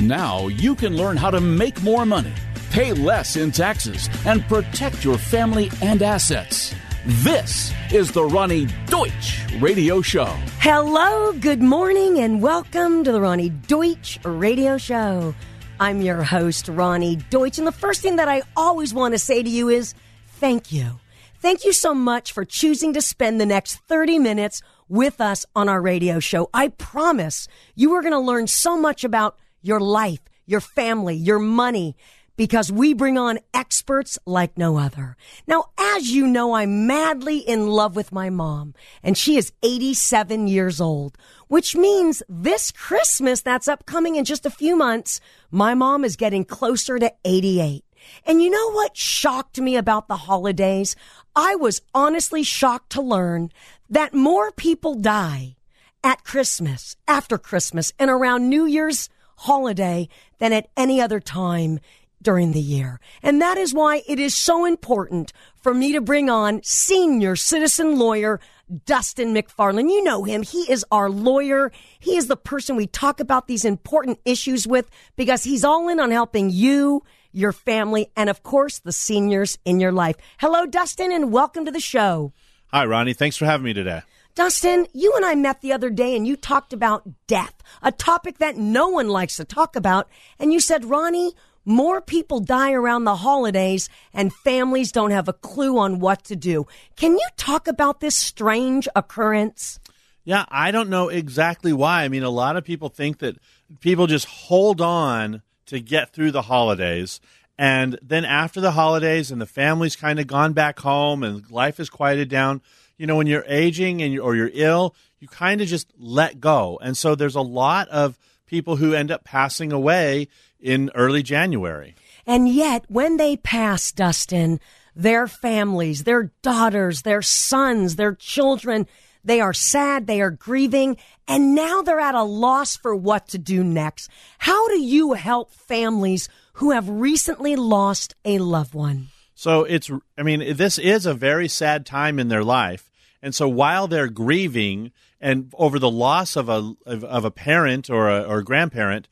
[0.00, 2.32] Now you can learn how to make more money,
[2.70, 6.74] pay less in taxes, and protect your family and assets.
[7.04, 10.34] This is the Roni Deutch Radio Show.
[10.58, 15.34] Hello, good morning, and welcome to the Roni Deutch Radio Show.
[15.78, 19.42] I'm your host, Roni Deutch, and the first thing that I always want to say
[19.42, 19.94] to you is
[20.26, 20.98] thank you.
[21.40, 25.68] Thank you so much for choosing to spend the next 30 minutes with us on
[25.68, 26.48] our radio show.
[26.54, 31.38] I promise you are going to learn so much about your life, your family, your
[31.38, 31.96] money,
[32.40, 35.14] because we bring on experts like no other.
[35.46, 40.48] Now, as you know, I'm madly in love with my mom, and she is 87
[40.48, 41.18] years old,
[41.48, 46.46] which means this Christmas that's upcoming in just a few months, my mom is getting
[46.46, 47.84] closer to 88.
[48.24, 50.96] And you know what shocked me about the holidays?
[51.36, 53.50] I was honestly shocked to learn
[53.90, 55.56] that more people die
[56.02, 60.06] at Christmas, after Christmas, and around New Year's holiday
[60.38, 61.80] than at any other time
[62.22, 63.00] during the year.
[63.22, 67.98] And that is why it is so important for me to bring on senior citizen
[67.98, 68.38] lawyer
[68.84, 69.88] Dustin MacFarlane.
[69.88, 70.42] You know him.
[70.42, 71.72] He is our lawyer.
[71.98, 75.98] He is the person we talk about these important issues with because he's all in
[75.98, 77.02] on helping you,
[77.32, 80.16] your family, and of course, the seniors in your life.
[80.38, 82.32] Hello, Dustin, and welcome to the show.
[82.68, 83.16] Hi, Roni.
[83.16, 84.02] Thanks for having me today.
[84.34, 88.38] Dustin, you and I met the other day and you talked about death, a topic
[88.38, 90.08] that no one likes to talk about.
[90.38, 91.32] And you said, Roni,
[91.64, 96.36] more people die around the holidays and families don't have a clue on what to
[96.36, 96.66] do.
[96.96, 99.80] Can you talk about this strange occurrence?
[100.24, 102.04] Yeah, I don't know exactly why.
[102.04, 103.36] I mean, a lot of people think that
[103.80, 107.20] people just hold on to get through the holidays.
[107.58, 111.78] And then after the holidays and the family's kind of gone back home and life
[111.78, 112.62] is quieted down,
[113.00, 116.38] you know, when you're aging and you're, or you're ill, you kind of just let
[116.38, 116.78] go.
[116.82, 120.28] And so there's a lot of people who end up passing away
[120.60, 121.94] in early January.
[122.26, 124.60] And yet, when they pass, Dustin,
[124.94, 128.86] their families, their daughters, their sons, their children,
[129.24, 133.38] they are sad, they are grieving, and now they're at a loss for what to
[133.38, 134.10] do next.
[134.36, 139.08] How do you help families who have recently lost a loved one?
[139.34, 142.89] So it's, I mean, this is a very sad time in their life.
[143.22, 147.90] And so while they're grieving and over the loss of a, of, of a parent
[147.90, 149.08] or a, or a grandparent,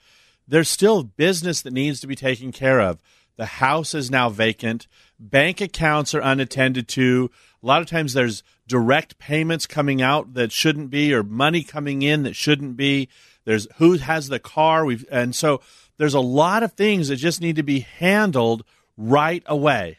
[0.47, 3.03] there's still business that needs to be taken care of.
[3.37, 4.87] The house is now vacant.
[5.19, 7.31] Bank accounts are unattended to.
[7.63, 12.03] A lot of times there's direct payments coming out that shouldn't be or money coming
[12.03, 13.09] in that shouldn't be.
[13.45, 14.85] There's who has the car.
[14.85, 15.61] We've, and so
[15.99, 18.65] there's a lot of things that just need to be handled
[18.97, 19.99] right away.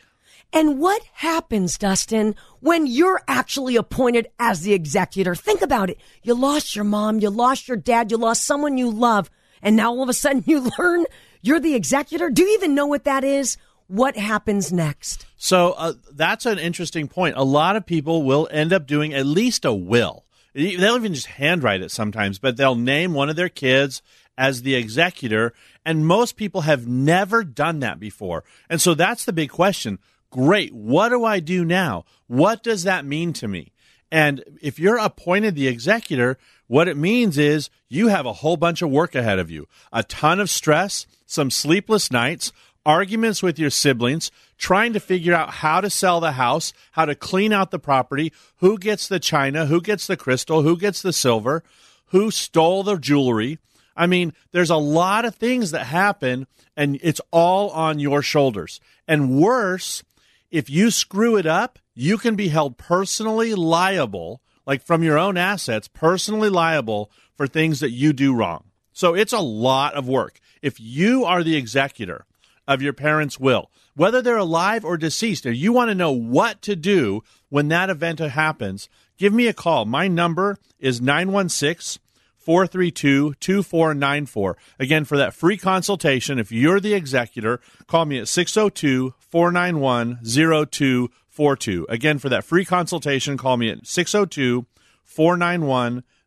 [0.52, 5.36] And what happens, Dustin, when you're actually appointed as the executor?
[5.36, 6.00] Think about it.
[6.24, 9.30] You lost your mom, you lost your dad, you lost someone you love
[9.62, 11.06] and now all of a sudden you learn
[11.42, 12.30] you're the executor?
[12.30, 13.58] Do you even know what that is?
[13.88, 15.26] What happens next?
[15.38, 17.38] So uh, that's an interesting point.
[17.38, 20.26] A lot of people will end up doing at least a will.
[20.54, 24.02] They'll even just handwrite it sometimes, but they'll name one of their kids
[24.38, 25.54] as the executor.
[25.86, 28.44] And most people have never done that before.
[28.70, 30.00] And so that's the big question.
[30.32, 30.74] Great.
[30.74, 32.06] What do I do now?
[32.28, 33.72] What does that mean to me?
[34.12, 38.82] And if you're appointed the executor, what it means is you have a whole bunch
[38.82, 42.52] of work ahead of you, a ton of stress, some sleepless nights,
[42.86, 47.16] arguments with your siblings, trying to figure out how to sell the house, how to
[47.16, 51.14] clean out the property, who gets the china, who gets the crystal, who gets the
[51.14, 51.64] silver,
[52.08, 53.60] who stole the jewelry.
[53.96, 58.80] I mean, there's a lot of things that happen, and it's all on your shoulders.
[59.08, 60.04] And worse,
[60.52, 65.38] if you screw it up, you can be held personally liable, like from your own
[65.38, 68.66] assets, personally liable for things that you do wrong.
[68.94, 70.40] So it's a lot of work.
[70.62, 72.26] If you are the executor
[72.68, 76.62] of your parents' will, whether they're alive or deceased, if you want to know what
[76.64, 79.86] to do when that event happens, give me a call.
[79.86, 82.02] My number is 916
[82.40, 84.58] 432 2494.
[84.80, 91.86] Again, for that free consultation, if you're the executor, call me at 602 491 0242.
[91.90, 94.66] Again, for that free consultation, call me at 602
[95.04, 96.19] 491 0242.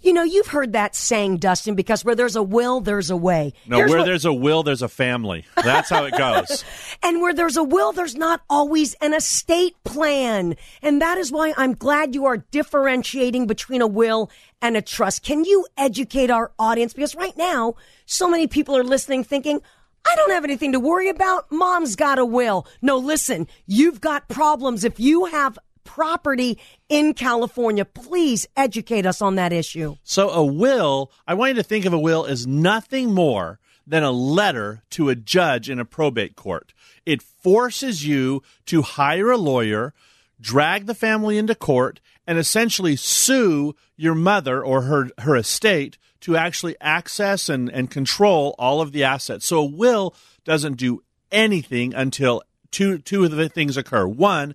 [0.00, 3.52] You know, you've heard that saying, Dustin, because where there's a will, there's a way.
[3.66, 4.06] No, Here's where what...
[4.06, 5.44] there's a will, there's a family.
[5.56, 6.64] That's how it goes.
[7.02, 10.56] and where there's a will, there's not always an estate plan.
[10.82, 14.30] And that is why I'm glad you are differentiating between a will
[14.60, 15.22] and a trust.
[15.22, 16.92] Can you educate our audience?
[16.92, 17.74] Because right now,
[18.06, 19.60] so many people are listening thinking,
[20.08, 21.50] I don't have anything to worry about.
[21.50, 22.66] Mom's got a will.
[22.80, 24.84] No, listen, you've got problems.
[24.84, 26.58] If you have property
[26.90, 27.84] in California.
[27.84, 29.96] Please educate us on that issue.
[30.02, 34.02] So, a will, I want you to think of a will as nothing more than
[34.02, 36.74] a letter to a judge in a probate court.
[37.06, 39.94] It forces you to hire a lawyer,
[40.40, 46.36] drag the family into court, and essentially sue your mother or her, her estate to
[46.36, 49.46] actually access and, and control all of the assets.
[49.46, 52.42] So a will doesn't do anything until
[52.72, 54.06] two, two of the things occur.
[54.06, 54.54] One,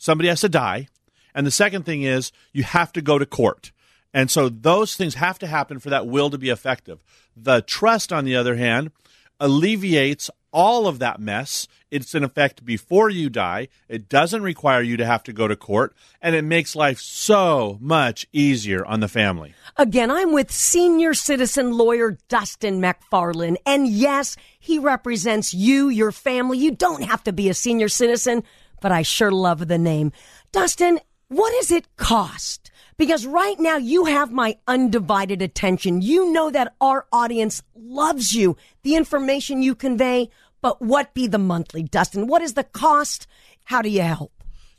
[0.00, 0.88] somebody has to die.
[1.32, 3.70] And the second thing is you have to go to court.
[4.12, 6.98] And so those things have to happen for that will to be effective.
[7.36, 8.90] The trust, on the other hand,
[9.38, 11.68] alleviates all of that mess.
[11.92, 13.68] It's in effect before you die.
[13.88, 17.78] It doesn't require you to have to go to court, and it makes life so
[17.80, 19.54] much easier on the family.
[19.76, 23.58] Again, I'm with senior citizen lawyer Dustin MacFarlane.
[23.64, 26.58] And yes, he represents you, your family.
[26.58, 28.42] You don't have to be a senior citizen,
[28.80, 30.12] but I sure love the name.
[30.52, 32.70] Dustin, what does it cost?
[32.96, 36.02] Because right now you have my undivided attention.
[36.02, 40.28] You know that our audience loves you, the information you convey,
[40.60, 42.26] but what be the monthly, Dustin?
[42.26, 43.26] What is the cost?
[43.64, 44.32] How do you help?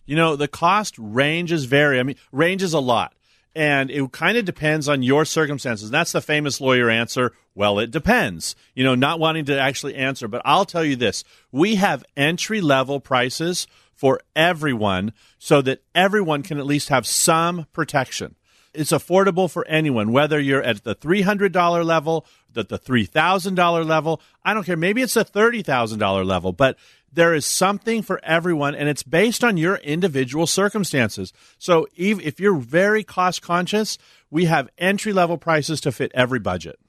[0.06, 2.00] You know, the cost ranges vary.
[2.00, 3.14] I mean, ranges a lot.
[3.54, 5.86] And it kind of depends on your circumstances.
[5.86, 7.34] And that's the famous lawyer answer.
[7.54, 8.56] Well, it depends.
[8.76, 10.28] You know, not wanting to actually answer.
[10.28, 13.68] But I'll tell you this we have entry level prices
[14.02, 18.34] for everyone so that everyone can at least have some protection.
[18.74, 22.26] It's affordable for anyone, whether you're at the $300 level,
[22.56, 24.20] at the $3,000 level.
[24.44, 24.76] I don't care.
[24.76, 26.80] Maybe it's a $30,000 level, but
[27.14, 31.32] there is something for everyone and it's based on your individual circumstances.
[31.60, 34.00] So if you're very cost conscious,
[34.32, 36.80] we have entry level prices to fit every budget.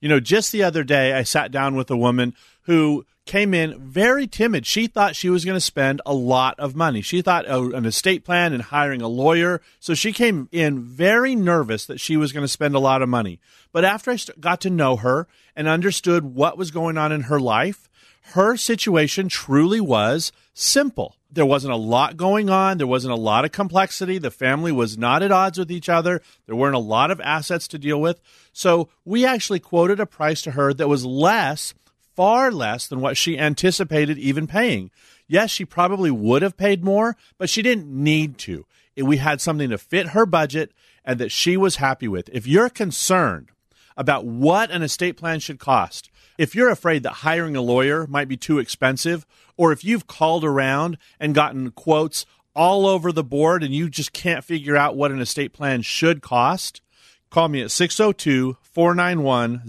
[0.00, 2.34] You know, just the other day, I sat down with a woman
[2.70, 4.64] who came in very timid.
[4.64, 7.00] She thought she was going to spend a lot of money.
[7.00, 9.60] She thought oh, an estate plan and hiring a lawyer.
[9.80, 13.08] So she came in very nervous that she was going to spend a lot of
[13.08, 13.40] money.
[13.72, 15.26] But after I got to know her
[15.56, 17.90] and understood what was going on in her life,
[18.34, 21.16] her situation truly was simple.
[21.28, 22.78] There wasn't a lot going on.
[22.78, 24.18] There wasn't a lot of complexity.
[24.18, 26.22] The family was not at odds with each other.
[26.46, 28.20] There weren't a lot of assets to deal with.
[28.52, 31.74] So we actually quoted a price to her that was less
[32.20, 34.90] far less than what she anticipated even paying.
[35.26, 38.66] Yes, she probably would have paid more, but she didn't need to.
[38.94, 40.70] We had something to fit her budget
[41.02, 42.28] and that she was happy with.
[42.30, 43.48] If you're concerned
[43.96, 48.28] about what an estate plan should cost, if you're afraid that hiring a lawyer might
[48.28, 49.24] be too expensive,
[49.56, 54.12] or if you've called around and gotten quotes all over the board and you just
[54.12, 56.82] can't figure out what an estate plan should cost,
[57.30, 59.62] call me at 602 491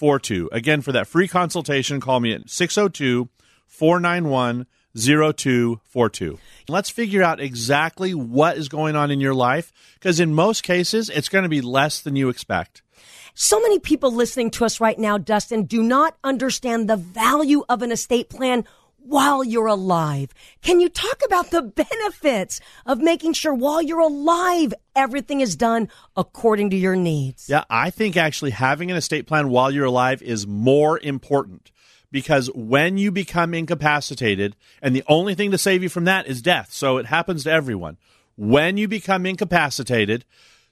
[0.00, 0.48] 0242.
[0.50, 3.28] Again, for that free consultation, call me at 602
[3.66, 4.66] 491
[4.96, 6.38] 0242.
[6.68, 11.10] Let's figure out exactly what is going on in your life because in most cases,
[11.10, 12.82] it's going to be less than you expect.
[13.34, 17.82] So many people listening to us right now, Dustin, do not understand the value of
[17.82, 18.64] an estate plan
[19.02, 20.30] while you're alive.
[20.62, 25.88] Can you talk about the benefits of making sure while you're alive, everything is done
[26.16, 27.48] according to your needs?
[27.48, 31.70] Yeah, I think actually having an estate plan while you're alive is more important
[32.10, 36.42] because when you become incapacitated, and the only thing to save you from that is
[36.42, 37.96] death, so it happens to everyone.
[38.36, 40.24] When you become incapacitated,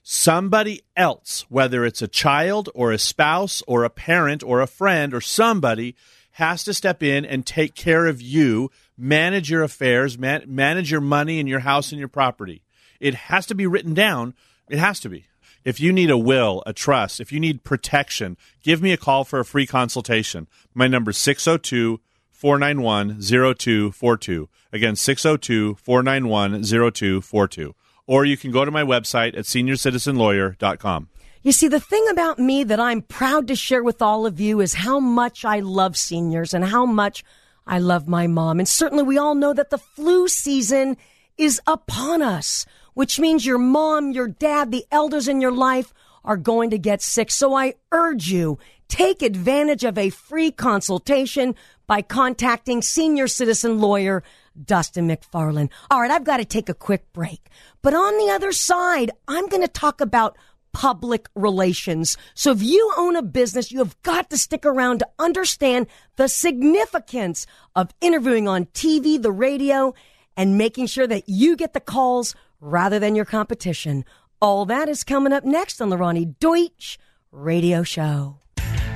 [0.03, 5.13] somebody else, whether it's a child or a spouse or a parent or a friend
[5.13, 5.95] or somebody,
[6.39, 11.01] has to step in and take care of you, manage your affairs, man- manage your
[11.01, 12.63] money and your house and your property.
[12.99, 14.33] It has to be written down.
[14.69, 15.25] It has to be.
[15.65, 19.23] If you need a will, a trust, if you need protection, give me a call
[19.23, 20.47] for a free consultation.
[20.73, 21.99] My number is 602
[22.31, 24.49] 491 0242.
[24.71, 27.75] Again, 602 491 0242.
[28.07, 31.09] Or you can go to my website at seniorcitizenlawyer.com.
[31.41, 34.59] You see, the thing about me that I'm proud to share with all of you
[34.59, 37.23] is how much I love seniors and how much
[37.65, 38.59] I love my mom.
[38.59, 40.97] And certainly we all know that the flu season
[41.37, 45.93] is upon us, which means your mom, your dad, the elders in your life
[46.25, 47.31] are going to get sick.
[47.31, 51.55] So I urge you, take advantage of a free consultation
[51.87, 54.23] by contacting senior citizen lawyer
[54.65, 55.69] Dustin MacFarlane.
[55.89, 57.49] All right, I've got to take a quick break.
[57.81, 60.37] But on the other side, I'm going to talk about
[60.71, 62.17] public relations.
[62.33, 66.27] So if you own a business, you have got to stick around to understand the
[66.27, 67.45] significance
[67.75, 69.93] of interviewing on TV, the radio,
[70.37, 74.05] and making sure that you get the calls rather than your competition.
[74.41, 76.97] All that is coming up next on the Roni Deutch
[77.31, 78.38] Radio Show.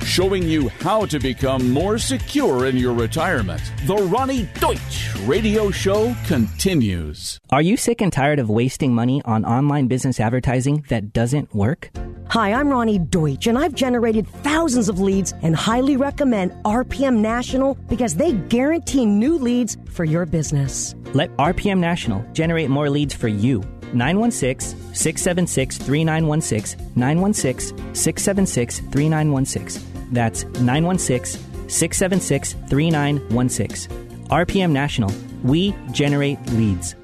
[0.04, 3.62] Showing you how to become more secure in your retirement.
[3.86, 7.40] The Roni Deutch Radio Show continues.
[7.50, 11.90] Are you sick and tired of wasting money on online business advertising that doesn't work?
[12.28, 17.74] Hi, I'm Roni Deutch, and I've generated thousands of leads and highly recommend RPM National
[17.88, 20.94] because they guarantee new leads for your business.
[21.14, 23.60] Let RPM National generate more leads for you.
[23.94, 26.92] 916 676 3916.
[26.94, 29.93] 916 676 3916.
[30.14, 34.26] That's 916 676 3916.
[34.28, 35.12] RPM National.
[35.42, 36.94] We generate leads.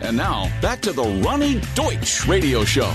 [0.00, 2.92] And now, back to the Roni Deutch Radio Show.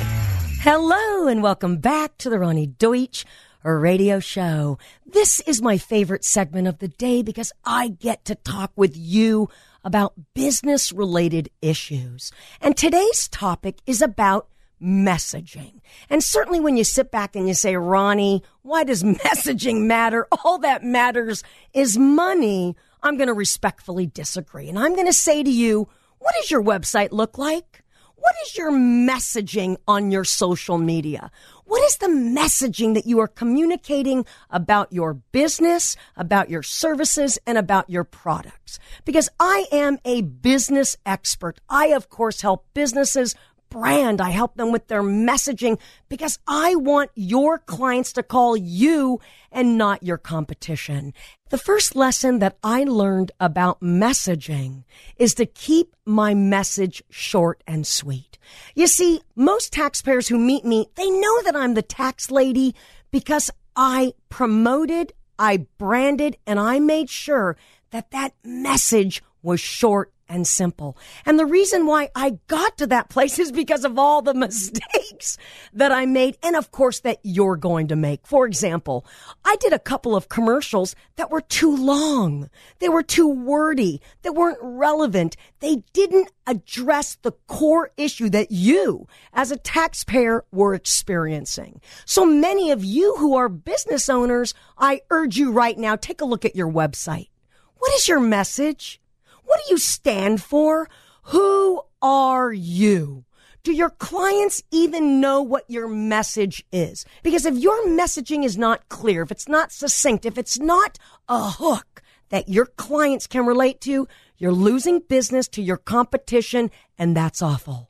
[0.60, 3.26] Hello, and welcome back to the Roni Deutch
[3.64, 4.78] Radio Show.
[5.06, 9.50] This is my favorite segment of the day because I get to talk with you
[9.84, 12.34] about business related issues.
[12.60, 14.50] And today's topic is about
[14.82, 15.82] messaging.
[16.10, 20.28] And certainly when you sit back and you say, Roni, why does messaging matter?
[20.44, 21.44] All that matters
[21.74, 22.76] is money.
[23.04, 24.70] I'm going to respectfully disagree.
[24.70, 25.88] And I'm going to say to you,
[26.20, 27.84] what does your website look like?
[28.16, 31.32] What is your messaging on your social media?
[31.66, 37.58] What is the messaging that you are communicating about your business, about your services, and
[37.58, 38.80] about your products?
[39.06, 41.60] Because I am a business expert.
[41.70, 43.36] I, of course, help businesses
[43.70, 44.22] brand.
[44.22, 49.20] I help them with their messaging because I want your clients to call you
[49.52, 51.14] and not your competition.
[51.50, 54.84] The first lesson that I learned about messaging
[55.18, 58.38] is to keep my message short and sweet.
[58.76, 62.76] You see, most taxpayers who meet me, they know that I'm the tax lady
[63.12, 67.58] because I promoted, I branded, and I made sure
[67.92, 70.98] that that message was short and simple.
[71.26, 75.38] And the reason why I got to that place is because of all the mistakes
[75.74, 78.26] that I made and of course that you're going to make.
[78.26, 79.06] For example,
[79.46, 82.50] I did a couple of commercials that were too long.
[82.80, 84.02] They were too wordy.
[84.22, 85.36] They weren't relevant.
[85.60, 91.82] They didn't address the core issue that you as a taxpayer were experiencing.
[92.06, 96.26] So many of you who are business owners, I urge you right now, take a
[96.26, 97.30] look at your website.
[97.78, 99.00] What is your message?
[99.48, 100.90] What do you stand for?
[101.24, 103.24] Who are you?
[103.64, 107.06] Do your clients even know what your message is?
[107.24, 111.50] Because if your messaging is not clear, if it's not succinct, if it's not a
[111.50, 117.42] hook that your clients can relate to, you're losing business to your competition, and that's
[117.42, 117.90] awful.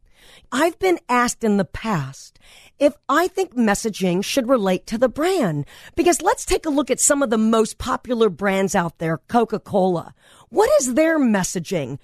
[0.52, 2.40] I've been asked in the past
[2.80, 5.66] if I think messaging should relate to the brand.
[5.96, 10.14] Because let's take a look at some of the most popular brands out there, Coca-Cola.
[10.50, 12.00] What is their messaging?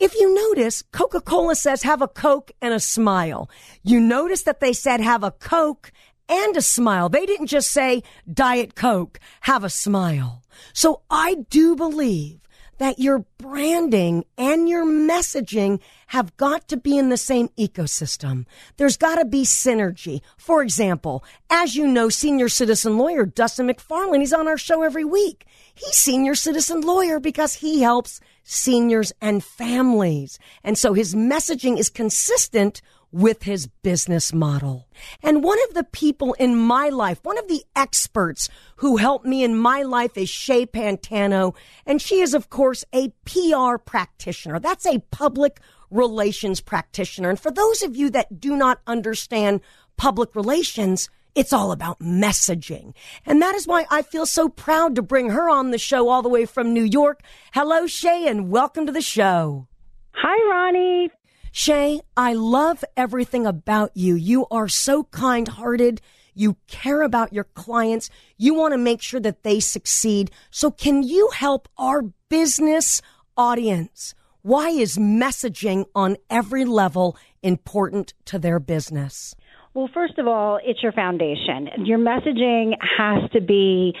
[0.00, 3.48] If you notice, Coca-Cola says have a Coke and a smile.
[3.84, 5.92] You notice that they said have a Coke
[6.28, 7.08] and a smile.
[7.08, 10.42] They didn't just say Diet Coke, have a smile.
[10.72, 12.40] So I do believe
[12.78, 18.46] that your branding and your messaging have got to be in the same ecosystem.
[18.76, 20.20] There's got to be synergy.
[20.36, 25.04] For example, as you know, senior citizen lawyer Dustin MacFarlane, he's on our show every
[25.04, 25.46] week.
[25.74, 30.38] He's senior citizen lawyer because he helps seniors and families.
[30.62, 32.80] And so his messaging is consistent
[33.14, 34.88] with his business model.
[35.22, 39.44] And one of the people in my life, one of the experts who helped me
[39.44, 41.54] in my life is Shay Pantano.
[41.86, 44.58] And she is, of course, a PR practitioner.
[44.58, 45.60] That's a public
[45.92, 47.30] relations practitioner.
[47.30, 49.60] And for those of you that do not understand
[49.96, 52.94] public relations, it's all about messaging.
[53.24, 56.22] And that is why I feel so proud to bring her on the show all
[56.22, 57.22] the way from New York.
[57.52, 59.68] Hello, Shay, and welcome to the show.
[60.14, 61.10] Hi, Roni.
[61.56, 64.16] Shay, I love everything about you.
[64.16, 66.00] You are so kind hearted.
[66.34, 68.10] You care about your clients.
[68.36, 70.32] You want to make sure that they succeed.
[70.50, 73.00] So can you help our business
[73.36, 74.16] audience?
[74.42, 79.36] Why is messaging on every level important to their business?
[79.74, 81.68] Well, first of all, it's your foundation.
[81.84, 83.94] Your messaging has to be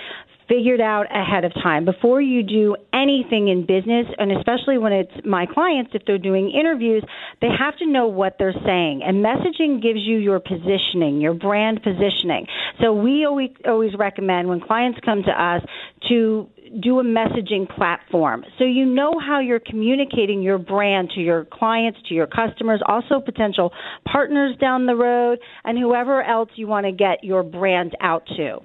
[0.48, 5.12] figured out ahead of time before you do anything in business and especially when it's
[5.24, 7.04] my clients if they're doing interviews
[7.40, 9.02] they have to know what they're saying.
[9.04, 12.46] And messaging gives you your positioning your brand positioning.
[12.80, 15.62] So we always always recommend when clients come to us
[16.08, 16.48] to
[16.80, 18.44] do a messaging platform.
[18.58, 23.20] So you know how you're communicating your brand to your clients, to your customers, also
[23.20, 23.72] potential
[24.10, 28.60] partners down the road, and whoever else you want to get your brand out to.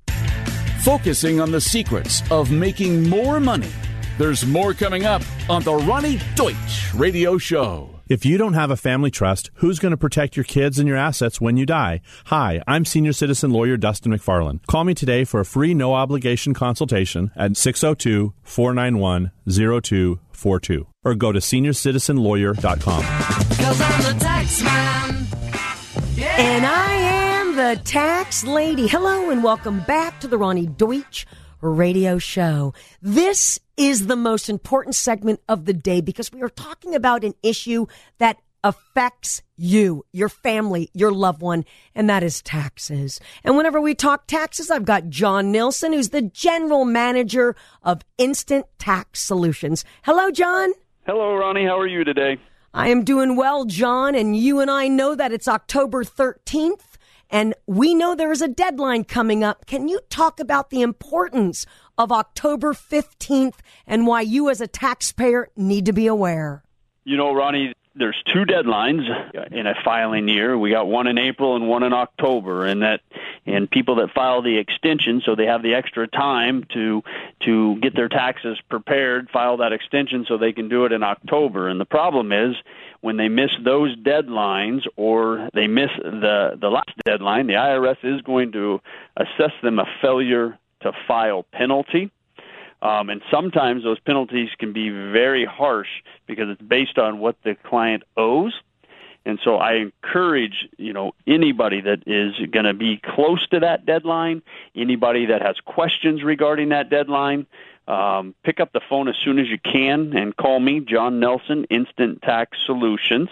[0.83, 3.71] Focusing on the secrets of making more money.
[4.17, 7.96] There's more coming up on the Roni Deutch Radio Show.
[8.09, 10.95] If you don't have a family trust, who's going to protect your kids and your
[10.95, 11.99] assets when you die?
[12.27, 14.61] Hi, I'm senior citizen lawyer Dustin MacFarlane.
[14.65, 21.33] Call me today for a free no obligation consultation at 602 491 0242 or go
[21.33, 23.03] to seniorcitizenlawyer.com.
[26.39, 28.87] And I am the tax lady.
[28.87, 31.27] Hello and welcome back to the Roni Deutch
[31.61, 32.73] radio show.
[33.01, 37.33] This is the most important segment of the day because we are talking about an
[37.43, 37.85] issue
[38.17, 41.63] that affects you, your family, your loved one,
[41.95, 43.19] and that is taxes.
[43.43, 48.65] And whenever we talk taxes, I've got John Nilsson, who's the general manager of Instant
[48.77, 49.85] Tax Solutions.
[50.03, 50.73] Hello, John.
[51.05, 51.65] Hello, Roni.
[51.65, 52.37] How are you today?
[52.73, 56.96] I am doing well, John, and you and I know that it's October 13th.
[57.29, 59.65] And we know there is a deadline coming up.
[59.65, 61.65] Can you talk about the importance
[61.97, 66.63] of October 15th and why you as a taxpayer need to be aware?
[67.03, 69.03] You know, Roni, there's two deadlines
[69.51, 70.57] in a filing year.
[70.57, 73.01] We got one in April and one in October, and that
[73.45, 77.03] and people that file the extension, so they have the extra time to
[77.45, 81.67] to get their taxes prepared, file that extension so they can do it in October.
[81.69, 82.55] And the problem is
[83.01, 88.21] when they miss those deadlines or they miss the the last deadline, the IRS is
[88.21, 88.81] going to
[89.15, 92.11] assess them a failure to file penalty.
[92.81, 95.89] Um, and sometimes those penalties can be very harsh
[96.27, 98.53] because it's based on what the client owes.
[99.25, 103.85] And so I encourage, you know, anybody that is going to be close to that
[103.85, 104.41] deadline,
[104.75, 107.45] anybody that has questions regarding that deadline,
[107.87, 111.65] um, pick up the phone as soon as you can and call me, John Nelson,
[111.65, 113.29] Instant Tax Solutions,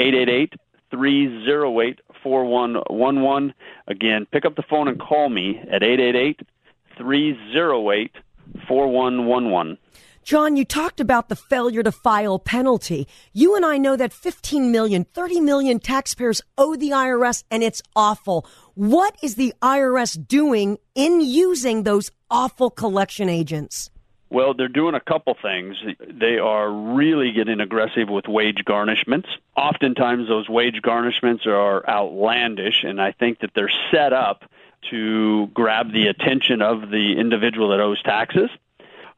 [0.00, 0.54] 888
[0.90, 3.54] 308 4111.
[3.86, 6.40] Again, pick up the phone and call me at 888
[6.96, 8.12] 308
[8.68, 9.78] 4111.
[10.22, 13.08] John, you talked about the failure to file penalty.
[13.32, 17.82] You and I know that 15 million, 30 million taxpayers owe the IRS and it's
[17.96, 18.46] awful.
[18.74, 23.90] What is the IRS doing in using those awful collection agents?
[24.28, 25.76] Well, they're doing a couple things.
[25.98, 29.26] They are really getting aggressive with wage garnishments.
[29.56, 34.44] Oftentimes, those wage garnishments are outlandish, and I think that they're set up
[34.90, 38.50] to grab the attention of the individual that owes taxes.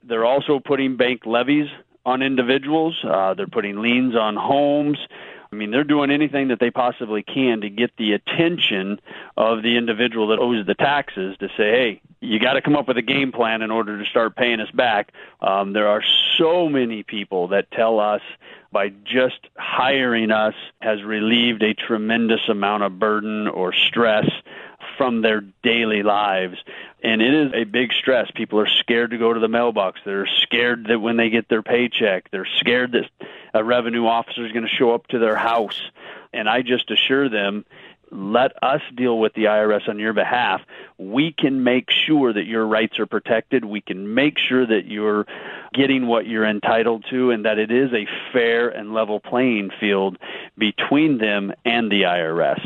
[0.03, 1.68] They're also putting bank levies
[2.05, 2.96] on individuals.
[3.05, 4.98] Uh, they're putting liens on homes.
[5.53, 8.98] I mean, they're doing anything that they possibly can to get the attention
[9.37, 12.88] of the individual that owes the taxes to say, hey, you got to come up
[12.88, 15.12] with a game plan in order to start paying us back.
[15.42, 16.03] Um, there are
[16.38, 18.22] so many people that tell us
[18.72, 24.31] by just hiring us has relieved a tremendous amount of burden or stress
[25.03, 26.57] from their daily lives.
[27.03, 28.31] And it is a big stress.
[28.33, 29.99] People are scared to go to the mailbox.
[30.05, 33.11] They're scared that when they get their paycheck, they're scared that
[33.53, 35.81] a revenue officer is going to show up to their house.
[36.33, 37.65] And I just assure them
[38.12, 40.61] let us deal with the IRS on your behalf.
[40.99, 43.65] We can make sure that your rights are protected.
[43.65, 45.27] We can make sure that you're
[45.75, 50.19] getting what you're entitled to and that it is a fair and level playing field
[50.57, 52.61] between them and the IRS.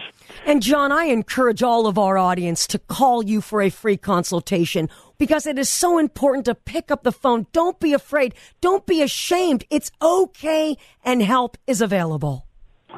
[0.46, 4.88] And John, I encourage all of our audience to call you for a free consultation
[5.18, 7.48] because it is so important to pick up the phone.
[7.50, 8.32] Don't be afraid.
[8.60, 9.64] Don't be ashamed.
[9.70, 12.46] It's okay and help is available.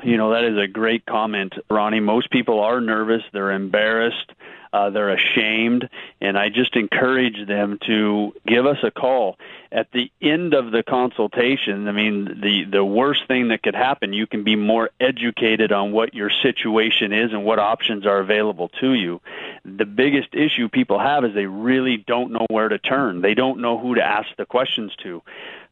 [0.05, 2.03] You know, that is a great comment, Roni.
[2.03, 4.31] Most people are nervous, they're embarrassed,
[4.73, 5.89] uh, they're ashamed,
[6.21, 9.39] and I just encourage them to give us a call.
[9.71, 14.13] At the end of the consultation, I mean, the, the worst thing that could happen,
[14.13, 18.71] you can be more educated on what your situation is and what options are available
[18.81, 19.21] to you.
[19.65, 23.21] The biggest issue people have is they really don't know where to turn.
[23.21, 25.23] They don't know who to ask the questions to.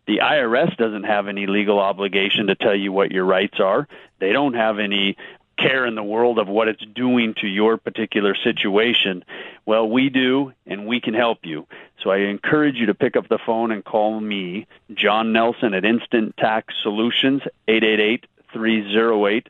[0.07, 3.89] The IRS doesn't have any legal obligation to tell you what your rights are.
[4.21, 5.17] They don't have any
[5.59, 9.25] care in the world of what it's doing to your particular situation.
[9.65, 11.67] Well, we do, and we can help you.
[12.03, 15.85] So I encourage you to pick up the phone and call me, John Nelson at
[15.85, 19.49] Instant Tax Solutions, 888 308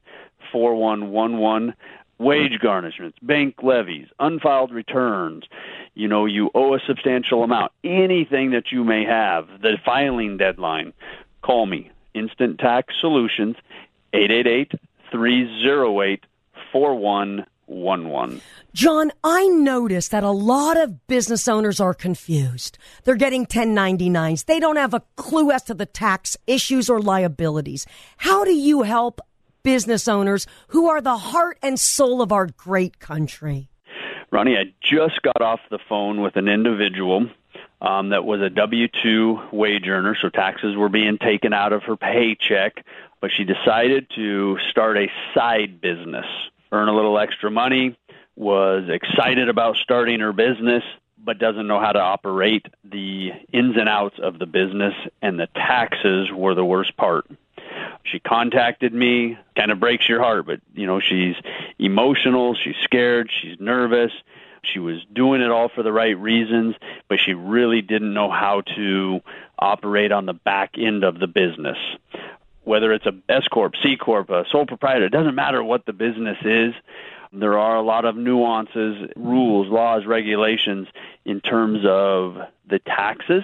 [0.52, 1.74] 4111
[2.18, 5.44] wage garnishments, bank levies, unfiled returns,
[5.94, 10.92] you know, you owe a substantial amount, anything that you may have, the filing deadline,
[11.42, 11.90] call me.
[12.14, 13.56] Instant Tax Solutions,
[14.14, 14.72] 888
[15.16, 16.24] 308
[16.72, 18.40] 4111.
[18.74, 22.76] John, I noticed that a lot of business owners are confused.
[23.04, 24.44] They're getting 1099s.
[24.44, 27.86] They don't have a clue as to the tax issues or liabilities.
[28.18, 29.20] How do you help
[29.62, 33.70] business owners who are the heart and soul of our great country?
[34.30, 37.30] Roni, I just got off the phone with an individual
[37.80, 41.82] um, that was a W 2 wage earner, so taxes were being taken out of
[41.84, 42.84] her paycheck,
[43.20, 46.26] but she decided to start a side business,
[46.72, 47.96] earn a little extra money,
[48.36, 50.82] was excited about starting her business,
[51.18, 55.48] but doesn't know how to operate the ins and outs of the business, and the
[55.54, 57.26] taxes were the worst part.
[58.04, 59.36] She contacted me.
[59.56, 61.34] Kind of breaks your heart, but you know she's
[61.78, 62.54] emotional.
[62.54, 63.30] She's scared.
[63.42, 64.12] She's nervous.
[64.62, 66.74] She was doing it all for the right reasons,
[67.08, 69.20] but she really didn't know how to
[69.58, 71.78] operate on the back end of the business.
[72.66, 75.92] Whether it's a S corp, C corp, a sole proprietor, it doesn't matter what the
[75.92, 76.74] business is.
[77.32, 80.88] There are a lot of nuances, rules, laws, regulations
[81.24, 82.36] in terms of
[82.68, 83.42] the taxes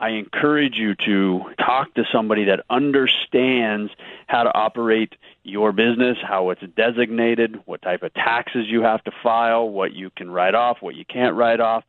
[0.00, 3.92] I encourage you to talk to somebody that understands
[4.26, 5.14] how to operate
[5.44, 10.08] your business, how it's designated, what type of taxes you have to file, what you
[10.08, 11.84] can write off, what you can't write off,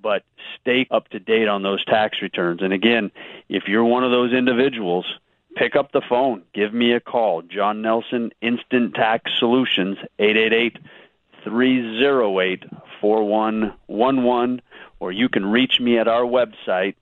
[0.00, 0.24] but
[0.60, 2.60] stay up to date on those tax returns.
[2.60, 3.10] And again,
[3.48, 5.06] if you're one of those individuals,
[5.54, 6.42] pick up the phone.
[6.52, 7.42] Give me a call.
[7.42, 10.78] John Nelson, Instant Tax Solutions, 888
[11.44, 12.64] 308
[13.00, 14.62] 4111.
[15.00, 16.94] Or you can reach me at our website,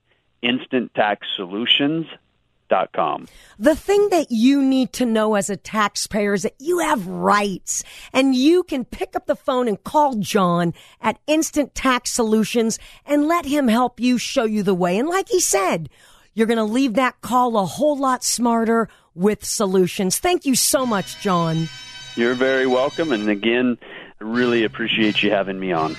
[0.43, 3.27] instanttaxsolutions.com.
[3.59, 7.83] The thing that you need to know as a taxpayer is that you have rights
[8.11, 13.27] and you can pick up the phone and call John at Instant Tax Solutions and
[13.27, 14.97] let him help you show you the way.
[14.97, 15.87] And like he said,
[16.33, 20.17] you're going to leave that call a whole lot smarter with solutions.
[20.17, 21.69] Thank you so much, John.
[22.15, 23.11] You're very welcome.
[23.11, 23.77] And again,
[24.19, 25.95] really appreciate you having me on.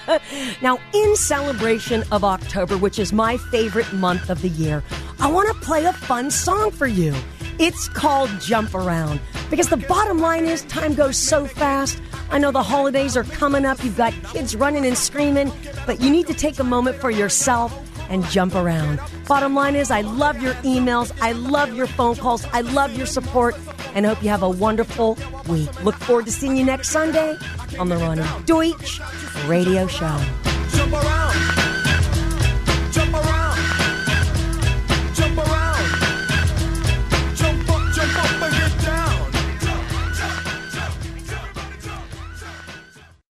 [0.62, 4.82] now, in celebration of October, which is my favorite month of the year,
[5.20, 7.14] I want to play a fun song for you.
[7.58, 12.00] It's called Jump Around because the bottom line is time goes so fast.
[12.30, 13.82] I know the holidays are coming up.
[13.84, 15.52] You've got kids running and screaming,
[15.86, 19.00] but you need to take a moment for yourself and jump around.
[19.26, 21.12] Bottom line is, I love your emails.
[21.20, 22.44] I love your phone calls.
[22.52, 23.56] I love your support
[23.94, 25.84] and hope you have a wonderful week.
[25.84, 27.36] Look forward to seeing you next Sunday
[27.78, 29.00] on the Roni Deutch
[29.46, 31.61] Radio Show.